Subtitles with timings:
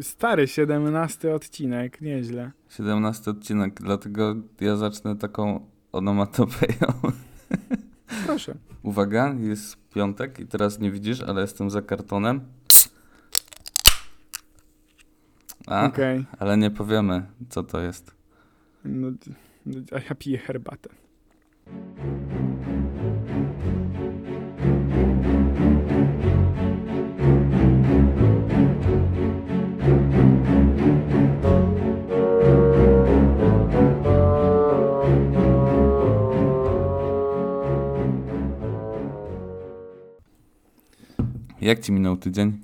[0.00, 2.50] Stary, 17 odcinek, nieźle.
[2.68, 6.92] 17 odcinek, dlatego ja zacznę taką onomatopeją.
[8.26, 8.54] Proszę.
[8.82, 12.40] Uwaga, jest piątek i teraz nie widzisz, ale jestem za kartonem.
[15.66, 16.24] A, Okej.
[16.38, 18.14] ale nie powiemy, co to jest.
[18.84, 19.08] No,
[19.92, 20.88] a ja piję herbatę.
[41.68, 42.58] Jak ci minął tydzień?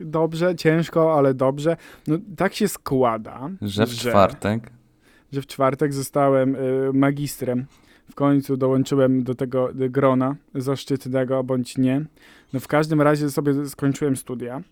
[0.00, 1.76] Dobrze, ciężko, ale dobrze.
[2.06, 4.70] No tak się składa, Że w czwartek.
[5.32, 7.66] że w czwartek zostałem y, magistrem.
[8.10, 12.04] W końcu dołączyłem do tego grona zaszczytnego, bądź nie.
[12.52, 14.62] No w każdym razie sobie skończyłem studia.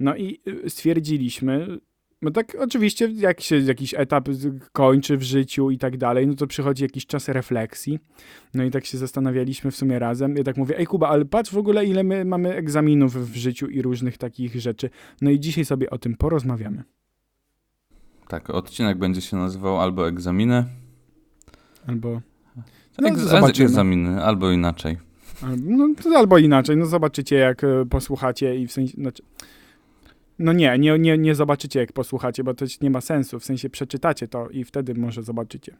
[0.00, 1.78] No i y, stwierdziliśmy,
[2.22, 4.28] no tak oczywiście jak się jakiś etap
[4.72, 7.98] kończy w życiu i tak dalej, no to przychodzi jakiś czas refleksji.
[8.54, 10.36] No i tak się zastanawialiśmy w sumie razem.
[10.36, 13.66] Ja tak mówię, ej Kuba, ale patrz w ogóle ile my mamy egzaminów w życiu
[13.66, 14.90] i różnych takich rzeczy.
[15.20, 16.82] No i dzisiaj sobie o tym porozmawiamy.
[18.28, 20.64] Tak, odcinek będzie się nazywał albo egzaminy.
[21.86, 22.20] Albo,
[22.98, 23.68] No, Egz- zobaczymy.
[23.68, 24.96] egzaminy, albo inaczej.
[25.42, 29.22] albo, no, albo inaczej, no zobaczycie jak e, posłuchacie i w sensie, znaczy,
[30.38, 33.70] no nie, nie, nie, nie zobaczycie jak posłuchacie, bo to nie ma sensu, w sensie
[33.70, 35.76] przeczytacie to i wtedy może zobaczycie.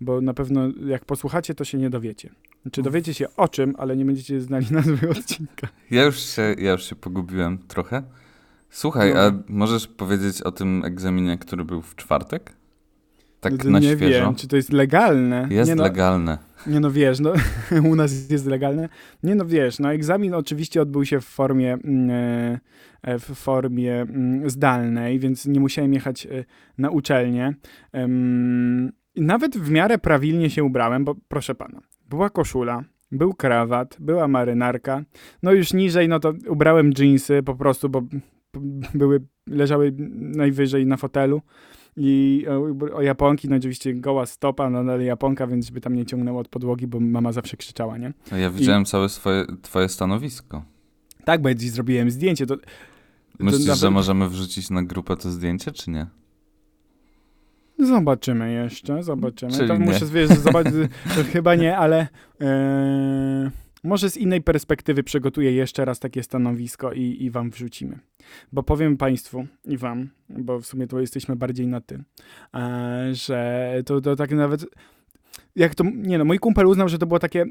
[0.00, 2.30] Bo na pewno jak posłuchacie, to się nie dowiecie.
[2.72, 5.68] Czy dowiecie się o czym, ale nie będziecie znali nazwy odcinka.
[5.90, 8.02] Ja już się, ja już się pogubiłem trochę.
[8.70, 9.20] Słuchaj, No.
[9.20, 12.52] a możesz powiedzieć o tym egzaminie, który był w czwartek?
[13.50, 14.24] Tak na nie świeżo.
[14.24, 15.48] wiem, czy to jest legalne.
[15.50, 16.38] Jest nie, no, legalne.
[16.66, 17.32] Nie no wiesz, no
[17.90, 18.88] u nas jest legalne.
[19.22, 22.58] Nie no wiesz, no egzamin oczywiście odbył się w formie, mm,
[23.02, 26.44] e, w formie mm, zdalnej, więc nie musiałem jechać e,
[26.78, 27.54] na uczelnię.
[29.16, 35.04] Nawet w miarę prawilnie się ubrałem, bo proszę pana, była koszula, był krawat, była marynarka.
[35.42, 38.02] No już niżej, no to ubrałem dżinsy po prostu, bo
[38.94, 41.42] były, leżały najwyżej na fotelu.
[41.96, 46.06] I o, o japonki, no oczywiście goła stopa, no ale japonka, więc żeby tam nie
[46.06, 48.12] ciągnęło od podłogi, bo mama zawsze krzyczała, nie?
[48.32, 50.64] No Ja widziałem całe swoje, twoje stanowisko.
[51.24, 52.56] Tak, bo ja dziś zrobiłem zdjęcie, to...
[53.38, 56.06] Myślisz, nawet- że możemy wrzucić na grupę to zdjęcie, czy nie?
[57.78, 59.52] Zobaczymy jeszcze, zobaczymy.
[59.52, 59.84] Czyli to nie.
[59.84, 60.74] muszę wiesz, zobaczyć,
[61.16, 62.08] to chyba nie, ale
[62.40, 63.50] e,
[63.84, 67.98] może z innej perspektywy przygotuję jeszcze raz takie stanowisko i, i wam wrzucimy.
[68.52, 72.04] Bo powiem państwu i wam, bo w sumie to jesteśmy bardziej na ty,
[72.54, 74.66] e, że to, to tak nawet,
[75.56, 77.46] jak to, nie no, mój kumpel uznał, że to było takie e,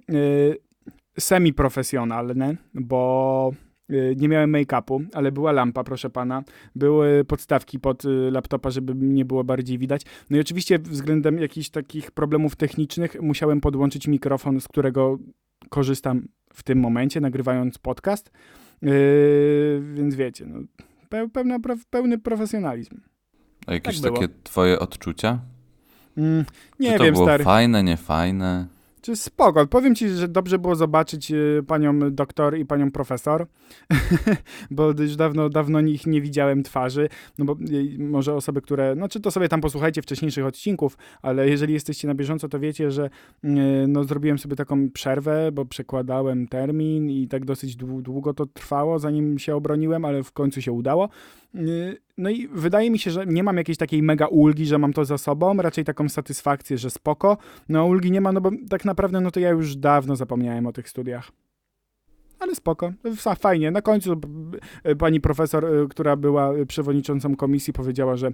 [1.20, 3.52] semi-profesjonalne, bo
[3.90, 6.44] e, nie miałem make-upu, ale była lampa, proszę pana,
[6.76, 10.02] były podstawki pod laptopa, żeby nie było bardziej widać.
[10.30, 15.20] No i oczywiście względem jakichś takich problemów technicznych musiałem podłączyć mikrofon, z którego
[15.74, 18.32] korzystam w tym momencie, nagrywając podcast.
[18.82, 20.60] Yy, więc wiecie, no,
[21.10, 21.58] pe, pełna,
[21.90, 23.02] pełny profesjonalizm.
[23.68, 25.40] A jakieś Tak takie twoje odczucia?
[26.18, 26.46] Mm,
[26.80, 27.44] nie czy to wiem, było stary.
[27.44, 28.68] fajne, niefajne?
[29.04, 29.68] Czy spoko.
[29.68, 33.48] Powiem ci, że dobrze było zobaczyć y, panią doktor i panią profesor,
[34.72, 37.10] bo już dawno, dawno ich nie widziałem twarzy.
[37.38, 41.50] No bo y, może osoby, które, no czy to sobie tam posłuchajcie wcześniejszych odcinków, ale
[41.50, 43.10] jeżeli jesteście na bieżąco, to wiecie, że
[43.44, 43.50] y,
[43.88, 49.00] no zrobiłem sobie taką przerwę, bo przekładałem termin i tak dosyć dłu- długo to trwało,
[49.00, 51.10] zanim się obroniłem, ale w końcu się udało.
[52.18, 55.06] No i wydaje mi się, że nie mam jakiejś takiej mega ulgi, że mam to
[55.06, 57.38] za sobą, raczej taką satysfakcję, że spoko.
[57.70, 60.74] No ulgi nie ma, no bo tak naprawdę no to ja już dawno zapomniałem o
[60.74, 61.32] tych studiach.
[62.40, 63.72] Ale spoko, Fa- fajnie.
[63.72, 64.58] Na końcu b-
[65.00, 68.32] pani profesor, y, która była y, przewodniczącą komisji, powiedziała, że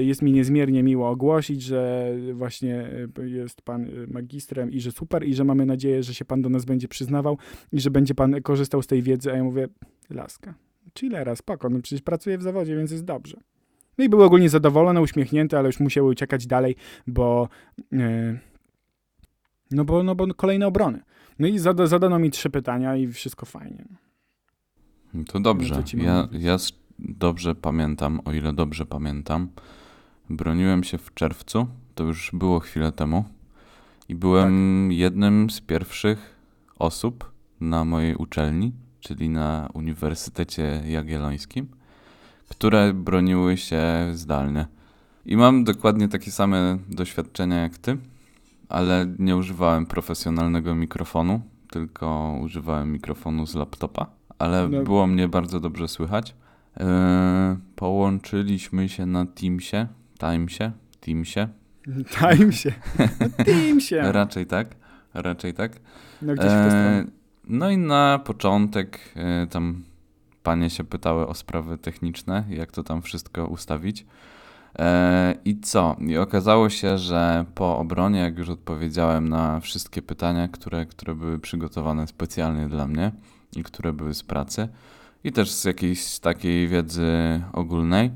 [0.00, 2.90] jest mi niezmiernie miło ogłosić, że właśnie
[3.24, 6.64] jest pan magistrem i że super i że mamy nadzieję, że się pan do nas
[6.64, 7.38] będzie przyznawał
[7.72, 9.68] i że będzie pan korzystał z tej wiedzy, a ja mówię,
[10.10, 10.54] laska,
[10.98, 13.36] chillera, spoko, no przecież pracuję w zawodzie, więc jest dobrze.
[13.98, 16.76] No i był ogólnie zadowolony, uśmiechnięty, ale już musiały uciekać dalej,
[17.06, 17.48] bo
[17.92, 18.38] y,
[19.70, 21.00] no bo, no bo kolejne obrony.
[21.38, 23.84] No i zada, zadano mi trzy pytania i wszystko fajnie.
[25.14, 25.84] No To dobrze.
[25.84, 26.56] ci mam Ja, ja
[26.98, 29.48] dobrze pamiętam, o ile dobrze pamiętam.
[30.30, 33.24] Broniłem się w czerwcu, to już było chwilę temu.
[34.08, 34.96] I byłem Tak.
[34.98, 36.34] jednym z pierwszych
[36.78, 38.72] osób na mojej uczelni,
[39.04, 41.68] czyli na Uniwersytecie Jagiellońskim,
[42.48, 44.66] które broniły się zdalnie.
[45.26, 47.96] I mam dokładnie takie same doświadczenia jak ty,
[48.68, 51.40] ale nie używałem profesjonalnego mikrofonu,
[51.70, 54.06] tylko używałem mikrofonu z laptopa,
[54.38, 54.82] ale No.
[54.82, 56.34] było mnie bardzo dobrze słychać.
[56.80, 59.86] E, połączyliśmy się na Teamsie,
[60.18, 61.48] Timesie, Teamsie,
[62.18, 62.72] Time się.
[62.98, 64.02] No, team się.
[64.20, 64.76] raczej tak,
[65.14, 65.72] raczej tak.
[66.22, 67.23] No gdzieś w E.
[67.48, 69.82] no i na początek e, tam
[70.42, 74.06] panie się pytały o sprawy techniczne, jak to tam wszystko ustawić.
[74.78, 75.96] E, I co?
[76.00, 81.38] I okazało się, że po obronie, jak już odpowiedziałem na wszystkie pytania, które, które były
[81.38, 83.12] przygotowane specjalnie dla mnie
[83.56, 84.68] i które były z pracy,
[85.24, 88.10] i też z jakiejś takiej wiedzy ogólnej,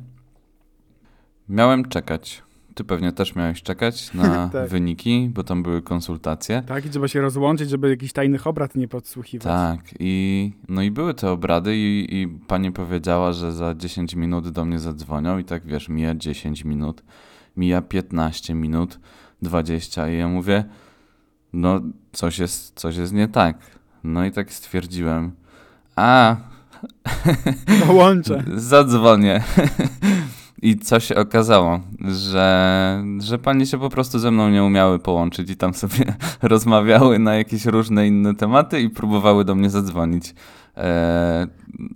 [1.48, 2.42] miałem czekać.
[2.78, 4.68] Ty pewnie też miałeś czekać na Tak.
[4.68, 6.62] wyniki, bo tam były konsultacje.
[6.66, 9.44] Tak, i trzeba się rozłączyć, żeby jakichś tajnych obrad nie podsłuchiwać.
[9.46, 14.48] Tak, i no i były te obrady i, i pani powiedziała, że za 10 minut
[14.48, 17.02] do mnie zadzwonią i tak wiesz, mija 10 minut,
[17.56, 18.98] mija 15 minut,
[19.42, 20.64] 20 i ja mówię,
[21.52, 21.80] no
[22.12, 23.58] coś jest, coś jest nie tak.
[24.04, 25.32] No i tak stwierdziłem,
[25.96, 26.36] a
[27.86, 28.44] No łączę.
[28.56, 29.42] zadzwonię.
[30.62, 35.50] I co się okazało, że, że panie się po prostu ze mną nie umiały połączyć
[35.50, 40.34] i tam sobie rozmawiały na jakieś różne inne tematy i próbowały do mnie zadzwonić.
[40.76, 41.46] E,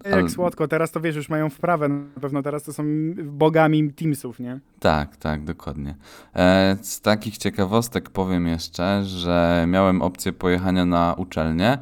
[0.04, 2.84] ale- Jak słodko, teraz to wiesz, już mają wprawę, na pewno teraz to są
[3.24, 4.60] bogami Teamsów, nie?
[4.80, 5.94] Tak, tak, dokładnie.
[6.36, 11.78] E, z takich ciekawostek powiem jeszcze, że miałem opcję pojechania na uczelnię,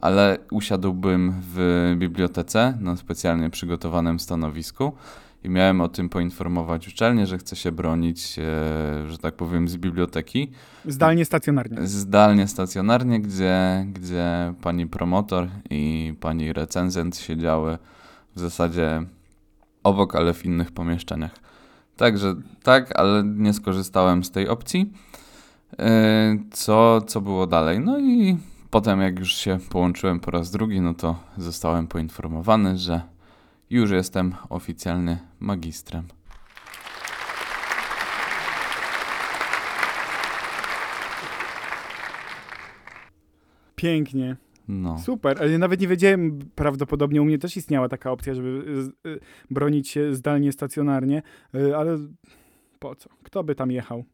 [0.00, 4.92] ale usiadłbym w bibliotece na specjalnie przygotowanym stanowisku
[5.44, 8.42] i miałem o tym poinformować uczelnię, że chcę się bronić, e,
[9.10, 10.50] że tak powiem, z biblioteki.
[10.84, 11.86] Zdalnie, stacjonarnie.
[11.86, 17.78] Zdalnie, stacjonarnie, gdzie, gdzie pani promotor i pani recenzent siedziały
[18.36, 19.02] w zasadzie
[19.82, 21.34] obok, ale w innych pomieszczeniach.
[21.96, 24.92] Także tak, ale nie skorzystałem z tej opcji.
[25.78, 25.86] Yy,
[26.52, 27.80] Co, co było dalej?
[27.80, 28.38] No i
[28.70, 33.13] potem, jak już się połączyłem po raz drugi, no to zostałem poinformowany, że
[33.70, 36.08] już jestem oficjalnie magistrem.
[43.76, 44.36] Pięknie.
[44.68, 44.98] No.
[44.98, 48.64] Super, ale nawet nie wiedziałem, prawdopodobnie u mnie też istniała taka opcja, żeby
[49.06, 49.20] y,
[49.50, 51.22] bronić się zdalnie, stacjonarnie,
[51.54, 51.98] y, ale
[52.78, 53.10] po co?
[53.22, 54.04] Kto by tam jechał?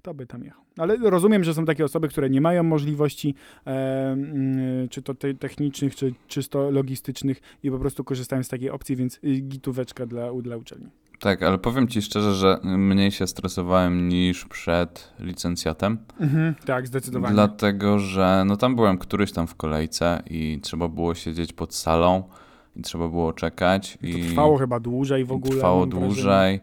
[0.00, 0.62] Kto by tam jechał?
[0.78, 3.34] Ale rozumiem, że są takie osoby, które nie mają możliwości,
[3.66, 3.70] e,
[4.12, 8.96] mm, czy to te, technicznych, czy czysto logistycznych i po prostu korzystają z takiej opcji,
[8.96, 10.86] więc y, gitóweczka dla, dla uczelni.
[11.18, 15.98] Tak, ale powiem ci szczerze, że mniej się stresowałem niż przed licencjatem.
[16.20, 17.34] Mhm, tak, zdecydowanie.
[17.34, 22.22] Dlatego, że no tam byłem któryś tam w kolejce i trzeba było siedzieć pod salą
[22.76, 23.98] i trzeba było czekać.
[24.00, 25.54] To i trwało chyba dłużej w ogóle.
[25.54, 26.60] Trwało mam wrażenie.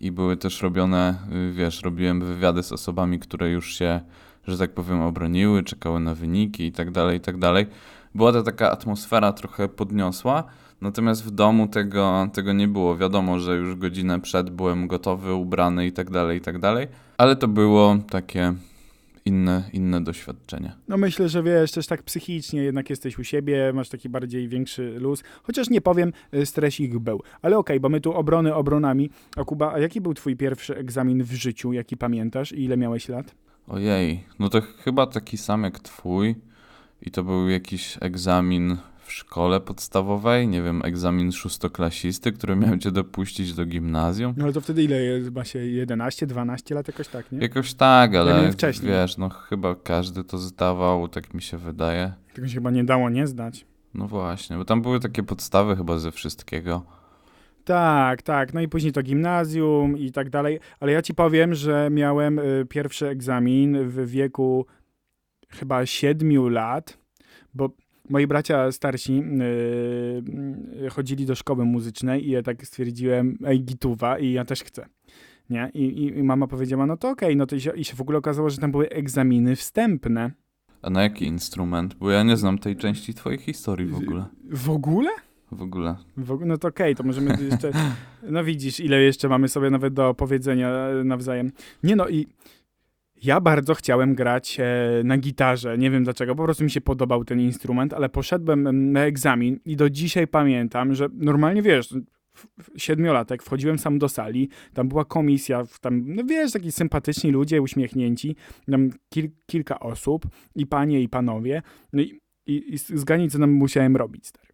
[0.00, 1.14] I były też robione,
[1.50, 4.00] y, wiesz, robiłem wywiady z osobami, które już się,
[4.46, 7.66] że tak powiem, obroniły, czekały na wyniki i tak dalej, i tak dalej.
[8.14, 10.44] Była to taka atmosfera trochę podniosła,
[10.80, 12.96] natomiast w domu tego, tego nie było.
[12.96, 16.88] Wiadomo, że już godzinę przed byłem gotowy, ubrany i tak dalej, i tak dalej,
[17.18, 18.54] ale to było takie
[19.26, 20.72] inne, inne doświadczenie.
[20.88, 25.00] No myślę, że wiesz, też tak psychicznie jednak jesteś u siebie, masz taki bardziej większy
[25.00, 25.22] luz.
[25.42, 27.22] Chociaż nie powiem, y, stresik był.
[27.42, 29.10] Ale okej, bo my tu obrony obronami.
[29.36, 33.08] A Kuba, a jaki był twój pierwszy egzamin w życiu, jaki pamiętasz i ile miałeś
[33.08, 33.34] lat?
[33.68, 36.34] Ojej, no to chyba taki sam jak twój
[37.02, 38.76] i to był jakiś egzamin
[39.06, 44.34] w szkole podstawowej, nie wiem, egzamin szóstoklasisty, który miał cię dopuścić do gimnazjum.
[44.36, 45.32] No ale to wtedy ile jest?
[45.34, 47.38] Ma się 11, 12 lat jakoś tak, nie?
[47.38, 48.92] Jakoś tak, ale miałem wcześniej.
[48.92, 52.12] wiesz, no chyba każdy to zdawał, tak mi się wydaje.
[52.34, 53.66] Tego się chyba nie dało nie zdać.
[53.94, 56.82] No właśnie, bo tam były takie podstawy chyba ze wszystkiego.
[57.64, 58.54] Tak, tak.
[58.54, 60.60] No i później to gimnazjum i tak dalej.
[60.80, 64.66] Ale ja ci powiem, że miałem y, pierwszy egzamin w wieku
[65.48, 66.98] chyba 7 lat,
[67.54, 67.70] bo
[68.08, 74.18] moi bracia starsi y, y, chodzili do szkoły muzycznej i ja tak stwierdziłem, ej, gituwa
[74.18, 74.86] i ja też chcę.
[75.50, 75.70] Nie?
[75.74, 78.18] I, i, mama powiedziała, no to okej, no to i się, i się w ogóle
[78.18, 80.30] okazało, że tam były egzaminy wstępne.
[80.82, 81.94] A na jaki instrument?
[81.94, 84.24] Bo ja nie znam tej części twojej historii w ogóle.
[84.50, 85.10] W ogóle?
[85.52, 85.96] W ogóle.
[86.16, 87.70] W ogóle, no to okej, to możemy jeszcze.
[88.30, 90.70] No widzisz, ile jeszcze mamy sobie nawet do powiedzenia
[91.04, 91.52] nawzajem.
[91.82, 92.26] Nie no i
[93.22, 94.64] ja bardzo chciałem grać e,
[95.04, 95.78] na gitarze.
[95.78, 99.60] Nie wiem dlaczego, po prostu mi się podobał ten instrument, ale poszedłem em, na egzamin
[99.64, 101.94] i do dzisiaj pamiętam, że normalnie wiesz.
[102.76, 108.36] Siedmiolatek, wchodziłem sam do sali, tam była komisja, tam, no wiesz, taki sympatyczni ludzie, uśmiechnięci,
[108.70, 112.74] tam kil, kilka osób, i panie, i panowie, no i, i,
[113.24, 114.48] i co nam musiałem robić, stary.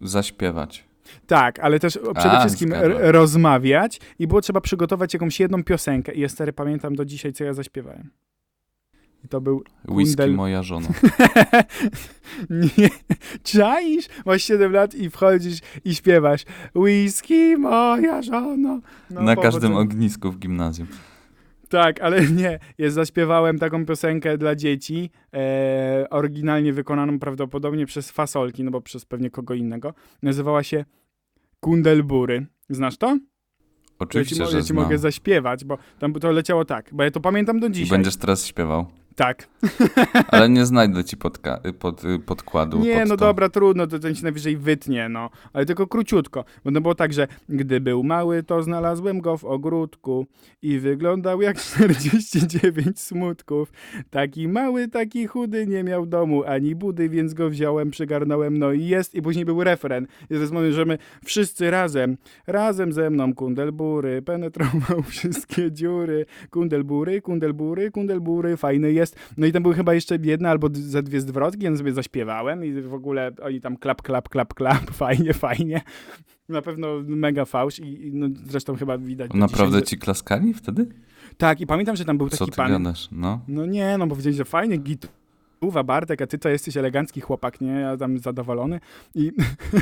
[0.00, 0.87] Zaśpiewać.
[1.26, 6.14] Tak, ale też przede A, wszystkim rozmawiać i było trzeba przygotować jakąś jedną piosenkę.
[6.14, 8.10] I ja stary pamiętam do dzisiaj, co ja zaśpiewałem.
[9.28, 10.34] To był Whisky Kundel.
[10.34, 10.88] moja żona.
[12.78, 12.88] Nie,
[13.42, 14.08] czaisz?
[14.26, 18.80] Masz 7 lat i wchodzisz i śpiewasz Whisky moja żona.
[19.10, 20.88] No, Na każdym ognisku w gimnazjum.
[21.68, 22.58] Tak, ale nie.
[22.78, 29.04] Ja zaśpiewałem taką piosenkę dla dzieci, e, oryginalnie wykonaną prawdopodobnie przez Fasolki, no bo przez
[29.04, 29.94] pewnie kogo innego.
[30.22, 30.84] Nazywała się
[31.60, 32.46] Kundelbury.
[32.70, 33.06] Znasz to?
[33.06, 33.18] Ja
[33.98, 37.10] Oczywiście, ci, mo- że ja ci mogę zaśpiewać, bo tam to leciało tak, bo ja
[37.10, 37.90] to pamiętam do I dzisiaj.
[37.98, 38.86] będziesz teraz śpiewał.
[39.18, 39.48] Tak.
[40.32, 42.78] Ale nie znajdę ci podka- pod, podkładu.
[42.78, 43.24] Nie, pod no to.
[43.24, 45.30] dobra, trudno, to ten się najwyżej wytnie, no.
[45.52, 49.44] Ale tylko króciutko, bo to było tak, że gdy był mały, to znalazłem go w
[49.44, 50.26] ogródku
[50.62, 53.72] i wyglądał jak 49 smutków.
[54.10, 58.84] Taki mały, taki chudy, nie miał domu ani budy, więc go wziąłem, przygarnąłem, no i
[58.84, 59.14] jest.
[59.14, 60.06] I później był refren.
[60.30, 66.26] I moment, że my wszyscy razem, razem ze mną kundelbury, penetrował wszystkie dziury.
[66.50, 69.07] Kundelbury, kundelbury, kundelbury, fajny jest.
[69.36, 72.82] No i tam były chyba jeszcze jedna albo ze dwie zwrotki, ja sobie zaśpiewałem i
[72.82, 75.80] w ogóle oni tam klap, klap, klap, klap, fajnie, fajnie.
[76.48, 79.30] Na pewno mega fałsz i, i no, zresztą chyba widać.
[79.34, 80.86] Naprawdę dzisiaj, ci klaskali wtedy?
[81.36, 82.70] Tak, i pamiętam, że tam był Co taki pan.
[82.70, 83.08] gadasz?
[83.12, 83.40] No.
[83.48, 85.08] No nie, no bo powiedzieli, że fajnie, git.
[85.60, 87.70] Uwa Bartek, a ty to jesteś elegancki chłopak, nie?
[87.70, 88.80] Ja tam zadowolony.
[89.14, 89.32] I,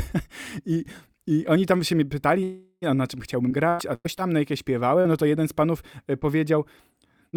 [0.65, 0.85] i,
[1.27, 4.39] I oni tam się mnie pytali, a na czym chciałbym grać, a coś tam, na
[4.39, 6.65] jakie śpiewałem, no to jeden z panów e, powiedział,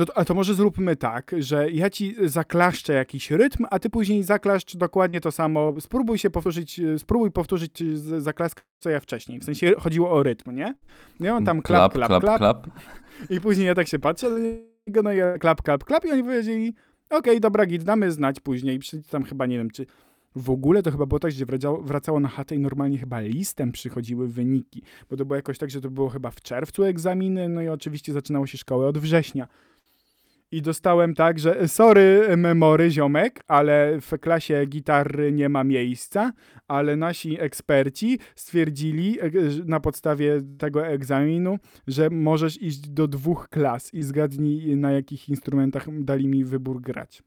[0.00, 3.90] no to, a to może zróbmy tak, że ja ci zaklaszczę jakiś rytm, a ty
[3.90, 5.80] później zaklaszcz dokładnie to samo.
[5.80, 9.40] Spróbuj się powtórzyć, e, spróbuj powtórzyć e, z- zaklaskę, co ja wcześniej.
[9.40, 10.74] W sensie chodziło o rytm, nie?
[11.20, 12.66] No i on tam klap, klap, klap, klap.
[13.30, 14.30] i później ja tak się patrzę
[15.02, 16.74] no i ja klap, klap, klap i oni powiedzieli,
[17.10, 18.76] okej, dobra, git, damy znać później.
[18.76, 19.86] I przyszli tam chyba, nie wiem, czy
[20.36, 23.72] w ogóle to chyba było tak, że wracało, wracało na chatę i normalnie chyba listem
[23.72, 27.62] przychodziły wyniki, bo to było jakoś tak, że to było chyba w czerwcu egzaminy, no
[27.62, 29.48] i oczywiście zaczynało się szkoły od września.
[30.52, 36.32] I dostałem tak, że sorry memory ziomek, ale w klasie gitary nie ma miejsca,
[36.68, 39.30] ale nasi eksperci stwierdzili e,
[39.64, 45.86] na podstawie tego egzaminu, że możesz iść do dwóch klas i zgadnij na jakich instrumentach
[45.90, 47.22] dali mi wybór grać.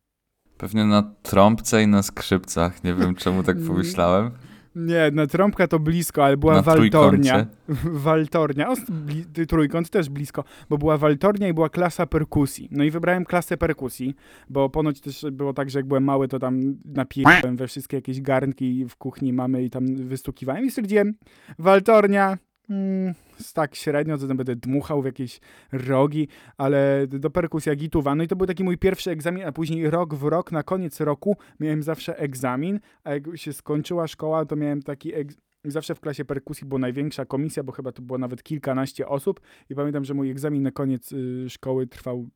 [0.58, 2.84] Pewnie na trąbce i na skrzypcach.
[2.84, 4.32] Nie wiem, czemu tak pomyślałem.
[4.76, 7.46] Nie, na trąbka to blisko, ale była na waltornia.
[8.08, 12.68] Waltornia, o, bli, trójkąt też blisko, bo była waltornia i była klasa perkusji.
[12.72, 14.16] No i wybrałem klasę perkusji,
[14.50, 18.22] bo ponoć też było tak, że jak byłem mały, to tam napiłem we wszystkie jakieś
[18.22, 21.14] garnki w kuchni mamy i tam wystukiwałem i stwierdziłem,
[21.60, 22.38] waltornia,
[22.70, 23.14] mm,
[23.54, 25.40] tak średnio, to tam będę dmuchał w jakieś
[25.72, 26.28] rogi,
[26.58, 28.16] ale do perkusja gituwa.
[28.16, 31.00] No i to był taki mój pierwszy egzamin, a później rok w rok, na koniec
[31.00, 36.00] roku miałem zawsze egzamin, a jak się skończyła szkoła, to miałem taki egzamin, Zawsze w
[36.00, 40.14] klasie perkusji była największa komisja, bo chyba to było nawet kilkanaście osób i pamiętam, że
[40.14, 42.30] mój egzamin na koniec y, szkoły trwał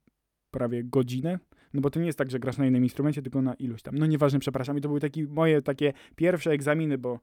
[0.52, 1.40] prawie godzinę.
[1.74, 3.98] No bo to nie jest tak, że grasz na innym instrumencie, tylko na iluś tam.
[3.98, 4.78] No nieważne, przepraszam.
[4.78, 7.20] I to były takie moje takie pierwsze egzaminy, bo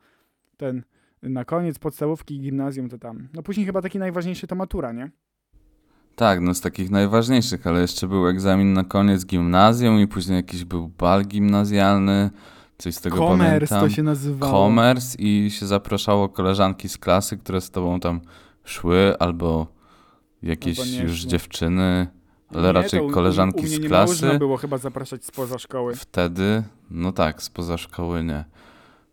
[0.57, 0.83] ten
[1.25, 3.29] na koniec podstawówki i gimnazjum to tam.
[3.35, 5.11] No później chyba taki najważniejszy to matura, nie?
[6.17, 10.65] Tak, no z takich najważniejszych, ale jeszcze był egzamin na koniec gimnazjum i później jakiś
[10.65, 12.31] był bal gimnazjalny,
[12.79, 13.81] coś z tego Komers pamiętam.
[13.81, 14.53] to się nazywało.
[14.53, 18.21] Komers i się zapraszało koleżanki z klasy, które z tobą tam
[18.65, 19.67] szły, albo
[20.43, 22.07] jakieś Albo nie już dziewczyny,
[22.55, 24.25] ale Nie, raczej to u- koleżanki u mnie z nie klasy.
[24.27, 25.95] można było chyba zapraszać spoza szkoły.
[25.97, 28.45] Wtedy, no tak, spoza szkoły nie.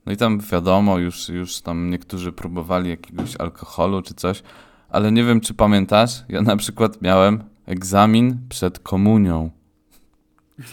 [0.06, 4.44] No i tam wiadomo, już, już tam niektórzy próbowali jakiegoś alkoholu czy coś,
[4.90, 9.50] ale nie wiem, czy pamiętasz, ja na przykład miałem egzamin przed komunią.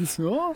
[0.06, 0.54] Co?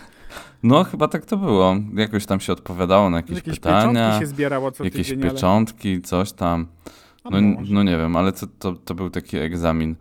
[0.62, 1.76] No, chyba tak to było.
[1.95, 5.31] Jakoś tam się odpowiadało na jakieś, Jakieś pytania, zbierało co jakieś tydzień, ale...
[5.31, 6.67] pieczątki, coś tam.
[7.31, 7.38] No,
[7.69, 9.97] no nie wiem, ale to, to, to był taki egzamin.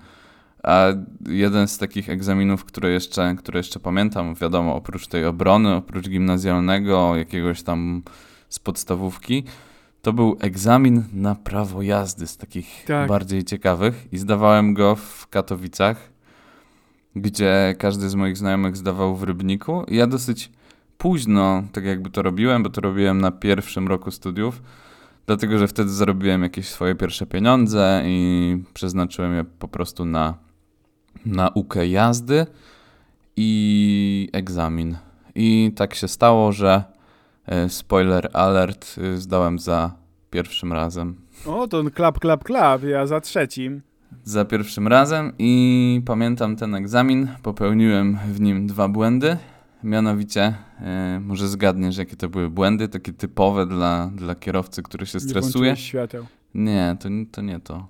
[0.64, 0.88] A
[1.30, 7.16] jeden z takich egzaminów, które jeszcze, które jeszcze pamiętam, wiadomo, oprócz tej obrony, oprócz gimnazjalnego,
[7.16, 8.04] jakiegoś tam
[8.52, 9.44] z podstawówki,
[10.02, 13.10] to był egzamin na prawo jazdy z takich Tak.
[13.10, 16.10] bardziej ciekawych i zdawałem go w Katowicach,
[17.16, 19.84] gdzie każdy z moich znajomych zdawał w Rybniku.
[19.88, 20.52] I ja dosyć
[20.98, 24.62] późno tak jakby to robiłem, bo to robiłem na pierwszym roku studiów,
[25.26, 30.38] dlatego że wtedy zarobiłem jakieś swoje pierwsze pieniądze i przeznaczyłem je po prostu na
[31.26, 32.46] naukę jazdy
[33.36, 34.98] i egzamin.
[35.36, 36.84] I tak się stało, że
[37.70, 39.92] spoiler alert e, zdałem za
[40.30, 41.16] pierwszym razem.
[41.46, 43.82] O, to klap, klap, klap, ja za trzecim.
[44.24, 49.38] Za pierwszym razem i pamiętam ten egzamin, popełniłem w nim dwa błędy.
[49.84, 55.18] Mianowicie, e, może zgadniesz, jakie to były błędy, takie typowe dla, dla kierowcy, który się
[55.18, 55.52] Nie stresuje.
[55.54, 56.26] włączyłeś świateł.
[56.56, 57.88] Nie, to, to nie to.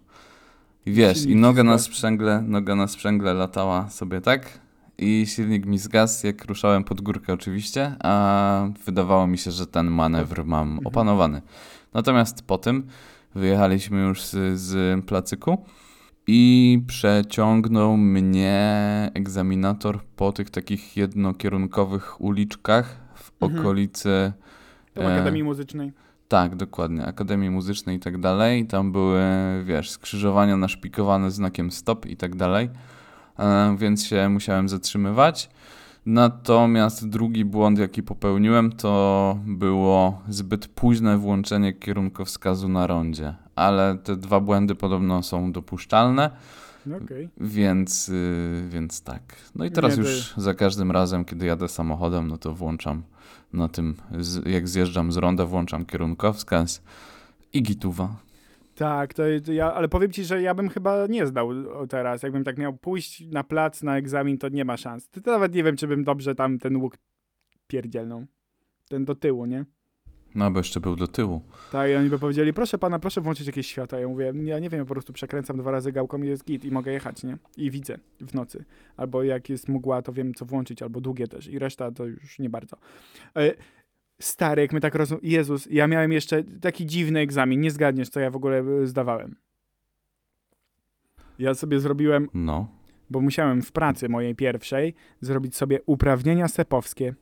[0.86, 4.61] I wiesz, i noga na sprzęgle, noga na sprzęgle latała sobie tak
[5.01, 9.88] i silnik mi zgasł, jak ruszałem pod górkę oczywiście, a wydawało mi się, że ten
[9.91, 10.88] manewr mam Mhm.
[10.88, 11.41] opanowany.
[11.93, 12.88] Natomiast po tym
[13.36, 15.65] wyjechaliśmy już z, z placyku
[16.27, 18.62] i przeciągnął mnie
[19.13, 23.62] egzaminator po tych takich jednokierunkowych uliczkach w Mhm.
[23.62, 24.34] okolicy...
[24.96, 25.91] Do e, Akademii Muzycznej.
[26.27, 27.05] Tak, dokładnie.
[27.05, 28.67] Akademii Muzycznej i tak dalej.
[28.67, 29.22] Tam były,
[29.63, 32.70] wiesz, skrzyżowania naszpikowane znakiem stop i tak dalej.
[33.40, 35.50] E, Więc się musiałem zatrzymywać.
[36.06, 43.34] Natomiast drugi błąd, jaki popełniłem, to było zbyt późne włączenie kierunkowskazu na rondzie.
[43.56, 46.30] Ale te dwa błędy podobno są dopuszczalne,
[46.86, 47.30] No okej.
[47.38, 49.22] więc, y, więc tak.
[49.56, 53.04] No i teraz Nie, już za każdym razem, kiedy jadę samochodem, no to włączam
[53.54, 56.82] na tym, z, jak zjeżdżam z ronda, włączam kierunkowskaz
[57.54, 58.16] i gituwa.
[58.82, 61.50] Tak, to, to ja, ale powiem ci, że ja bym chyba nie zdał
[61.90, 62.24] teraz.
[62.24, 65.10] Jakbym tak miał pójść na plac na egzamin, to nie ma szans.
[65.10, 66.98] To, nawet nie wiem, czy bym dobrze tam ten łuk
[67.68, 68.26] pierdzielnął.
[68.90, 69.66] Ten do tyłu, nie?
[70.36, 71.42] No, bo jeszcze był do tyłu.
[71.72, 74.00] Tak, i oni by powiedzieli, proszę pana, proszę włączyć jakieś światła.
[74.00, 76.66] Ja mówię, ja nie wiem, ja po prostu przekręcam dwa razy gałką i jest git
[76.66, 77.38] i mogę jechać, nie?
[77.58, 78.66] I widzę w nocy.
[78.98, 81.48] Albo jak jest mgła, to wiem, co włączyć, albo długie też.
[81.48, 82.78] I reszta to już nie bardzo.
[83.36, 83.54] E,
[84.22, 85.20] stary, jak my tak rozum...
[85.24, 87.62] Jezus, ja miałem jeszcze taki dziwny egzamin.
[87.62, 89.36] Nie zgadniesz, co ja w ogóle e, zdawałem.
[91.40, 92.68] Ja sobie zrobiłem, No.
[93.10, 97.16] bo musiałem w pracy mojej pierwszej zrobić sobie uprawnienia sepowskie.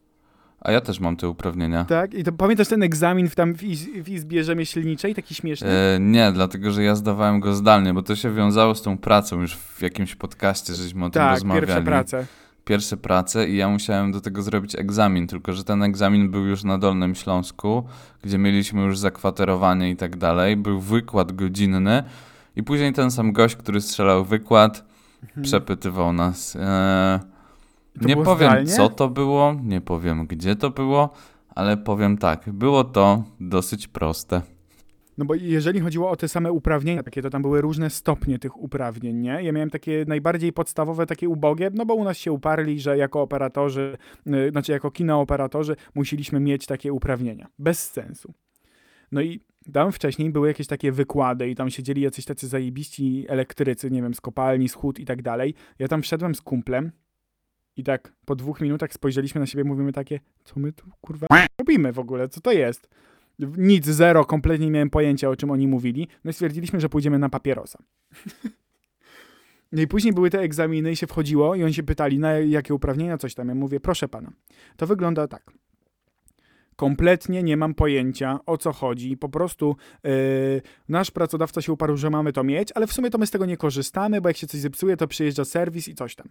[0.62, 1.86] A ja też mam te uprawnienia.
[1.86, 2.14] Tak?
[2.14, 5.16] I to pamiętasz ten egzamin w, tam w, iz, w izbie rzemieślniczej?
[5.16, 5.68] Taki śmieszny?
[5.70, 9.42] E, nie, dlatego że ja zdawałem go zdalnie, bo to się wiązało z tą pracą
[9.42, 11.68] już w jakimś podcaście, żeśmy o tym tak, rozmawiali.
[11.68, 12.26] pierwsze prace.
[12.70, 16.64] Pierwsze prace i ja musiałem do tego zrobić egzamin, tylko że ten egzamin był już
[16.64, 17.84] na Dolnym Śląsku,
[18.24, 20.58] gdzie mieliśmy już zakwaterowanie i tak dalej.
[20.58, 22.04] Był wykład godzinny
[22.56, 24.86] i później ten sam gość, który strzelał wykład,
[25.24, 25.44] Mhm.
[25.44, 26.56] przepytywał nas.
[26.56, 27.20] E,
[28.02, 28.72] To nie powiem, zdalnie?
[28.72, 31.10] co to było, nie powiem, gdzie to było,
[31.56, 34.42] ale powiem tak, było to dosyć proste.
[35.20, 38.58] No bo jeżeli chodziło o te same uprawnienia, takie to tam były różne stopnie tych
[38.58, 39.44] uprawnień, nie?
[39.44, 43.22] Ja miałem takie najbardziej podstawowe, takie ubogie, no bo u nas się uparli, że jako
[43.22, 47.48] operatorzy, yy, znaczy jako kinooperatorzy musiliśmy mieć takie uprawnienia.
[47.60, 48.34] Bez sensu.
[49.12, 49.40] No i
[49.74, 54.14] tam wcześniej były jakieś takie wykłady i tam siedzieli jacyś tacy zajebiści elektrycy, nie wiem,
[54.14, 55.54] z kopalni, z hut i tak dalej.
[55.80, 56.92] Ja tam wszedłem z kumplem
[57.76, 61.28] i tak po dwóch minutach spojrzeliśmy na siebie, mówimy takie, co my tu kurwa
[61.60, 62.90] robimy w ogóle, co to jest?
[63.40, 66.08] Nic, zero, kompletnie nie miałem pojęcia, o czym oni mówili.
[66.24, 67.80] No i stwierdziliśmy, że pójdziemy na papierosa.
[69.72, 72.74] No i później były te egzaminy i się wchodziło i oni się pytali, na jakie
[72.74, 73.48] uprawnienia, coś tam.
[73.48, 74.32] Ja mówię, proszę pana,
[74.78, 75.52] to wygląda tak.
[76.76, 79.18] Kompletnie nie mam pojęcia, o co chodzi.
[79.18, 80.12] Po prostu yy,
[80.90, 83.46] nasz pracodawca się uparł, że mamy to mieć, ale w sumie to my z tego
[83.46, 86.28] nie korzystamy, bo jak się coś zepsuje, to przyjeżdża serwis i coś tam.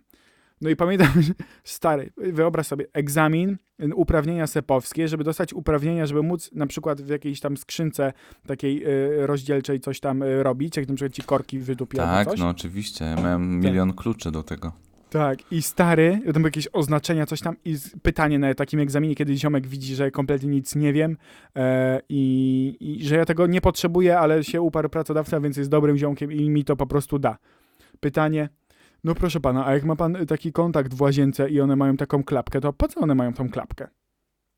[0.60, 1.32] No i pamiętam, że
[1.64, 3.56] stary, wyobraź sobie, egzamin,
[3.94, 8.12] uprawnienia sepowskie, żeby dostać uprawnienia, żeby móc na przykład w jakiejś tam skrzynce
[8.46, 12.28] takiej y, rozdzielczej coś tam y, robić, jak na przykład ci korki wydupi albo Tak,
[12.28, 12.40] coś.
[12.40, 14.72] no oczywiście, ja miałem milion kluczy do tego.
[15.10, 19.66] Tak, i stary, tam jakieś oznaczenia, coś tam i pytanie na takim egzaminie, kiedy ziomek
[19.66, 21.16] widzi, że kompletnie nic nie wiem
[21.56, 25.98] e, i, i że ja tego nie potrzebuję, ale się uparł pracodawca, więc jest dobrym
[25.98, 27.38] ziomkiem i mi to po prostu da.
[28.00, 28.48] Pytanie,
[29.08, 32.24] no proszę pana, a jak ma pan taki kontakt w łazience i one mają taką
[32.24, 33.88] klapkę, to po co one mają tą klapkę?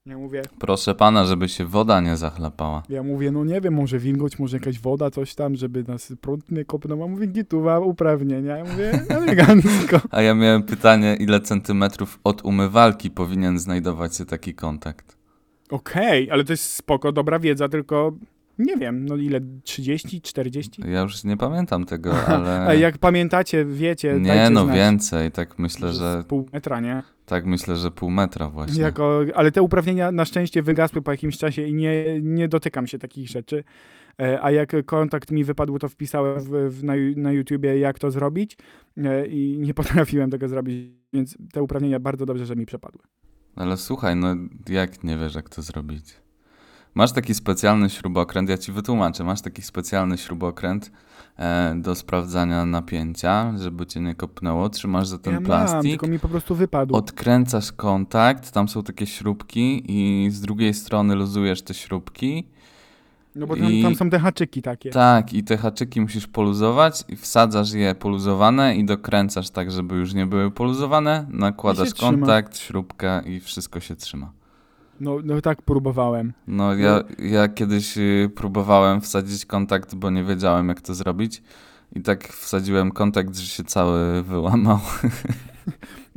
[0.07, 2.83] Ja mówię, Proszę pana, żeby się woda nie zachlapała.
[2.89, 6.51] ja mówię, no nie wiem, może wilgoć, może jakaś woda, coś tam, żeby nas prąd
[6.51, 8.57] nie kopnął, a mówię, gituwa, uprawnienia.
[8.57, 10.01] Ja mówię, elegancko.
[10.11, 15.17] A ja miałem pytanie, ile centymetrów od umywalki powinien znajdować się taki kontakt?
[15.71, 18.13] Okej, ale to jest spoko, dobra wiedza, tylko
[18.61, 20.83] nie wiem, no ile, 30, 40?
[20.89, 22.67] Ja już nie pamiętam tego, ale...
[22.67, 24.77] A jak pamiętacie, wiecie, Nie, no znać.
[24.77, 27.03] więcej, tak myślę, z że Pół metra, nie?
[27.27, 28.83] tak myślę, że pół metra właśnie.
[28.83, 32.99] Jako, ale te uprawnienia na szczęście wygasły po jakimś czasie i nie, nie dotykam się
[32.99, 33.65] takich rzeczy.
[34.21, 38.11] E, A jak kontakt mi wypadł, to wpisałem w, w, na, na YouTubie, jak to
[38.11, 38.57] zrobić
[38.97, 43.03] e, i nie potrafiłem tego zrobić, więc te uprawnienia bardzo dobrze, że mi przepadły.
[43.57, 44.37] Ale słuchaj, no
[44.69, 46.05] jak nie wiesz, jak to zrobić?
[46.95, 49.25] Masz taki specjalny śrubokręt, ja ci wytłumaczę.
[49.25, 50.91] Masz taki specjalny śrubokręt
[51.39, 54.69] e, do sprawdzania napięcia, żeby cię nie kopnęło.
[54.69, 56.95] Trzymasz za ten ja mam, plastik, tylko mi po prostu wypadł.
[56.97, 62.49] odkręcasz kontakt, tam są takie śrubki i z drugiej strony luzujesz te śrubki.
[63.35, 64.91] no bo tam, i- tam są te haczyki takie.
[64.91, 70.15] Tak, i te haczyki musisz poluzować i wsadzasz je poluzowane i dokręcasz tak, żeby już
[70.15, 71.27] nie były poluzowane.
[71.29, 72.11] Nakładasz się trzyma.
[72.11, 74.33] kontakt, śrubkę i wszystko się trzyma.
[75.01, 76.33] No, no tak próbowałem.
[76.47, 81.43] No ja, ja kiedyś y, próbowałem wsadzić kontakt, bo nie wiedziałem jak to zrobić.
[81.97, 84.79] I tak wsadziłem kontakt, że się cały wyłamał.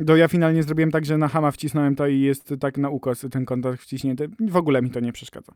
[0.07, 3.25] To ja finalnie zrobiłem tak, że na hama wcisnąłem to i jest tak na ukos
[3.31, 4.29] ten kontakt wciśnięty.
[4.39, 5.53] W ogóle mi to nie przeszkadza.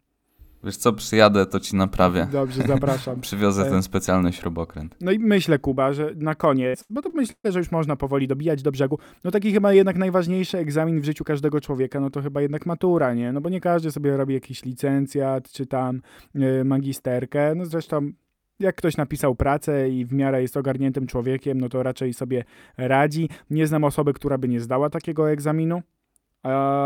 [0.63, 2.27] Wiesz co, przyjadę, to ci naprawię.
[2.31, 3.21] Dobrze, zapraszam.
[3.27, 3.69] Przywiozę E.
[3.69, 4.95] ten specjalny śrubokręt.
[5.01, 8.61] No i myślę, Kuba, że na koniec, bo to myślę, że już można powoli dobijać
[8.61, 12.41] do brzegu, no taki chyba jednak najważniejszy egzamin w życiu każdego człowieka, no to chyba
[12.41, 13.31] jednak matura, nie?
[13.31, 16.01] No bo nie każdy sobie robi jakiś licencjat, czy tam
[16.35, 18.11] y, magisterkę, no zresztą
[18.59, 22.43] jak ktoś napisał pracę i w miarę jest ogarniętym człowiekiem, no to raczej sobie
[22.77, 23.29] radzi.
[23.49, 25.81] Nie znam osoby, która by nie zdała takiego egzaminu.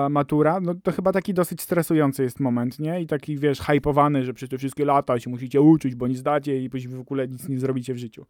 [0.09, 3.01] Matura, no to chyba taki dosyć stresujący jest moment, nie?
[3.01, 6.63] I taki, wiesz, hypowany, że przez te wszystkie lata się musicie uczyć, bo nie zdacie
[6.63, 8.25] i później w ogóle nic nie zrobicie w życiu.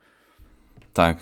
[0.93, 1.17] Tak.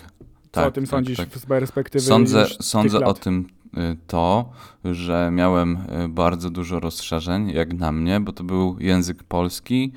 [0.52, 1.28] Co tak, o tym tak, sądzisz tak.
[1.28, 3.46] z perspektywy Sądzę, sądzę o tym
[3.76, 4.52] y, to,
[4.84, 9.92] że miałem y, bardzo dużo rozszerzeń, jak na mnie, bo to był język polski,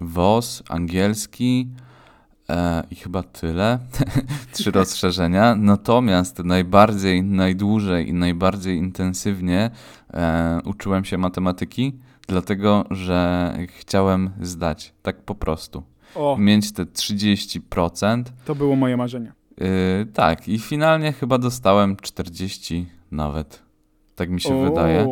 [0.00, 1.68] WOS, angielski
[2.50, 3.78] e, i chyba tyle.
[4.52, 5.54] Trzy rozszerzenia.
[5.54, 9.70] Natomiast najbardziej, najdłużej i najbardziej intensywnie
[10.14, 15.82] e, uczyłem się matematyki, dlatego że chciałem zdać, tak po prostu.
[16.14, 18.24] O, Mieć te 30%.
[18.44, 19.32] to było moje marzenie.
[19.60, 23.67] Yy, tak, i finalnie chyba dostałem 40 nawet.
[24.18, 25.06] Tak mi się o, wydaje.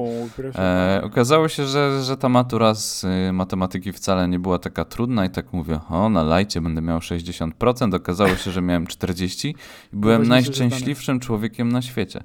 [0.55, 5.25] E, okazało się, że, że ta matura z y, matematyki wcale nie była taka trudna
[5.25, 7.95] i tak mówię, o na lajcie będę miał 60%.
[7.95, 9.55] Okazało się, że miałem 40 i
[9.93, 12.21] byłem Najważniejsze, że najszczęśliwszym człowiekiem na świecie.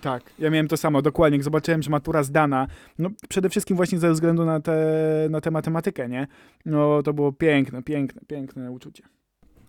[0.00, 1.36] Tak, ja miałem to samo, dokładnie.
[1.36, 2.66] Jak zobaczyłem, że matura zdana,
[2.98, 4.76] no przede wszystkim właśnie ze względu na tę
[5.30, 6.26] na tę matematykę, nie?
[6.66, 9.02] No to było piękne, piękne, piękne uczucie.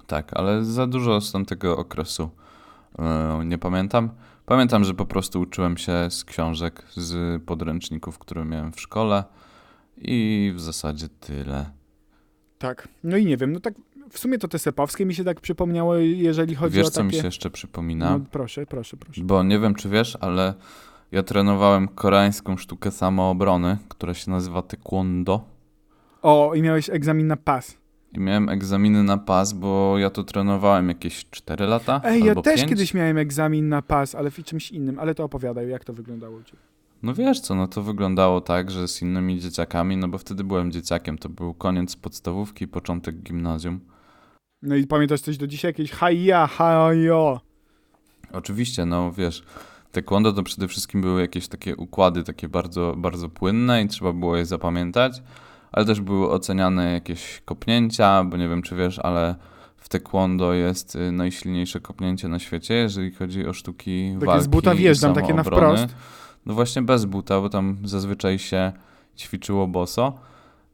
[0.07, 2.29] Tak, ale za dużo z tamtego okresu
[2.99, 4.09] e, nie pamiętam.
[4.47, 9.23] Pamiętam, że po prostu uczyłem się z książek, z podręczników, które miałem w szkole
[9.97, 11.65] i w zasadzie tyle.
[12.57, 13.73] Tak, no i nie wiem, no tak
[14.09, 17.07] w sumie to te sepowskie mi się tak przypomniało, jeżeli chodzi Wiesz, o co takie...
[17.07, 18.17] mi się jeszcze przypomina?
[18.17, 19.21] No proszę, proszę, proszę.
[19.23, 20.53] Bo nie wiem, czy wiesz, ale
[21.11, 25.45] ja trenowałem koreańską sztukę samoobrony, która się nazywa taekwondo.
[26.21, 27.77] O, i miałeś egzamin na pas.
[28.17, 32.01] I miałem egzaminy na pas, bo ja to trenowałem jakieś 4 lata.
[32.03, 32.69] Ej, ja też 5.
[32.69, 36.43] kiedyś miałem egzamin na pas, ale w czymś innym, ale to opowiadaj, jak to wyglądało
[36.43, 36.59] ciebie.
[37.03, 40.71] No wiesz co, no to wyglądało tak, że z innymi dzieciakami, no bo wtedy byłem
[40.71, 43.79] dzieciakiem, to był koniec podstawówki, początek gimnazjum.
[44.61, 45.69] No i pamiętasz coś do dzisiaj?
[45.69, 47.41] Jakieś haja, hajo.
[48.33, 49.43] Oczywiście, no wiesz,
[49.91, 54.37] taekwondo to przede wszystkim były jakieś takie układy, takie bardzo, bardzo płynne i trzeba było
[54.37, 55.21] je zapamiętać,
[55.71, 59.35] ale też były oceniane jakieś kopnięcia, bo nie wiem czy wiesz, ale
[59.77, 64.47] w taekwondo jest y, najsilniejsze kopnięcie na świecie, jeżeli chodzi o sztuki Takie walki z
[64.47, 65.87] buta wjeżdżam, takie na wprost.
[66.45, 68.71] No właśnie bez buta, bo tam zazwyczaj się
[69.17, 70.13] ćwiczyło boso.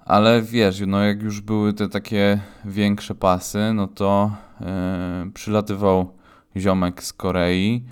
[0.06, 6.14] Ale wiesz, no jak już były te takie większe pasy, no to yy, przylatywał
[6.58, 7.84] ziomek z Korei.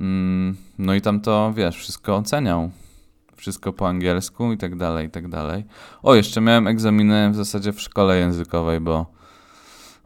[0.00, 2.70] Mm, no i tam to, wiesz, wszystko oceniał.
[3.38, 5.64] Wszystko po angielsku i tak dalej, i tak dalej.
[6.02, 9.06] O, jeszcze miałem egzaminy w zasadzie w szkole językowej, bo,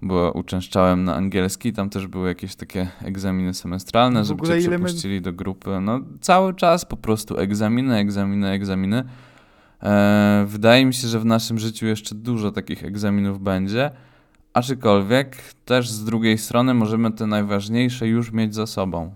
[0.03, 1.73] bo uczęszczałem na angielski.
[1.73, 5.81] Tam też były jakieś takie egzaminy semestralne, W żeby cię ile my- przepuścili do grupy.
[5.81, 9.05] No cały czas po prostu egzaminy, egzaminy, egzaminy.
[9.83, 13.91] E, wydaje mi się, że w naszym życiu jeszcze dużo takich egzaminów będzie.
[14.55, 19.15] Aczkolwiek też z drugiej strony możemy te najważniejsze już mieć za sobą.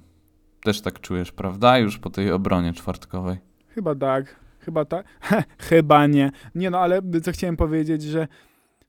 [0.62, 1.78] Też tak czujesz, prawda?
[1.78, 3.38] Już po tej obronie czwartkowej.
[3.76, 5.06] Chyba tak, chyba tak.
[5.70, 6.30] chyba nie.
[6.54, 8.28] Nie no, ale co chciałem powiedzieć, że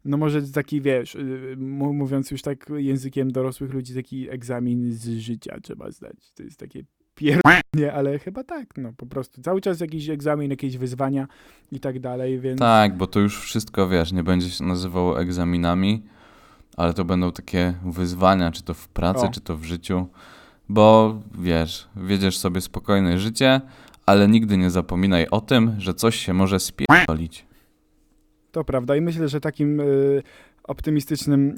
[0.05, 1.19] no może taki, wiesz, y,
[1.53, 6.31] m- mówiąc już tak językiem dorosłych ludzi, taki egzamin z życia trzeba zdać.
[6.35, 6.83] To jest takie
[7.15, 9.41] pierdnie, ale chyba tak, no po prostu.
[9.41, 11.27] Cały czas jakiś egzamin, jakieś wyzwania
[11.71, 12.59] i tak dalej, więc...
[12.59, 16.03] Tak, bo to już wszystko wiesz, nie będzie się nazywało egzaminami,
[16.77, 19.29] ale to będą takie wyzwania, czy to w pracy, O.
[19.29, 20.07] czy to w życiu.
[20.69, 23.61] Bo wiesz, wiedziesz sobie spokojne życie,
[24.07, 27.45] ale nigdy nie zapominaj o tym, że coś się może spierdolić.
[28.51, 30.23] To prawda i myślę, że takim y,
[30.63, 31.49] optymistycznym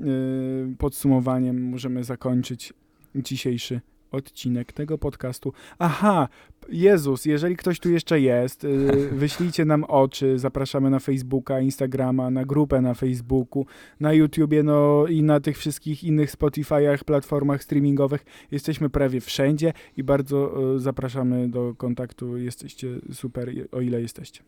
[0.71, 2.73] y, podsumowaniem możemy zakończyć
[3.15, 3.81] dzisiejszy
[4.11, 5.53] odcinek tego podcastu.
[5.79, 6.27] Aha,
[6.69, 12.45] Jezus, jeżeli ktoś tu jeszcze jest, y, wyślijcie nam oczy, zapraszamy na Facebooka, Instagrama, na
[12.45, 13.65] grupę na Facebooku,
[13.99, 18.25] na YouTubie, no i na tych wszystkich innych Spotify'ach, platformach streamingowych.
[18.51, 22.37] Jesteśmy prawie wszędzie i bardzo y, zapraszamy do kontaktu.
[22.37, 24.43] Jesteście super, o ile jesteście.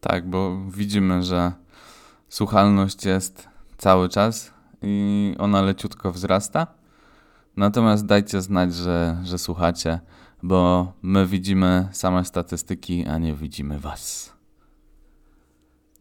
[0.00, 1.52] Tak, bo widzimy, że
[2.28, 6.66] słuchalność jest cały czas i ona leciutko wzrasta.
[7.56, 10.00] Natomiast dajcie znać, że, że słuchacie,
[10.42, 14.32] bo my widzimy same statystyki, a nie widzimy was.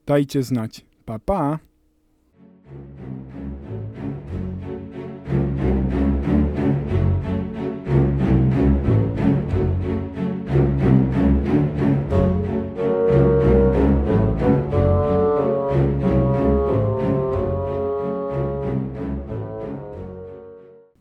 [0.05, 0.85] Dajcie znać.
[1.05, 1.59] Pa, pa.